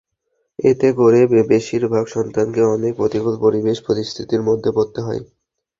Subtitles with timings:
[0.59, 1.19] এতে করে
[1.49, 5.21] বেশির ভাগ সন্তানকে অনেক প্রতিকূল পরিবেশ-পরিস্থিতির মধ্যে পড়তে হয়।